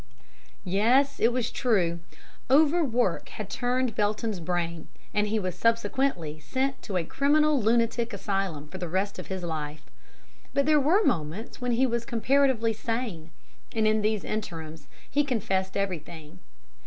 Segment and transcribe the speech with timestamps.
[0.65, 1.99] "Yes, it was true;
[2.49, 8.67] overwork had turned Belton's brain, and he was subsequently sent to a Criminal Lunatic Asylum
[8.67, 9.91] for the rest of his life.
[10.55, 13.29] But there were moments when he was comparatively sane,
[13.75, 16.39] and in these interims he confessed everything.